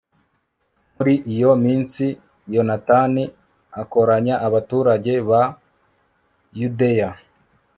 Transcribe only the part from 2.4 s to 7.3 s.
yonatani akoranya abaturage ba yudeya